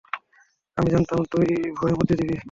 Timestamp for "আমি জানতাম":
0.77-1.19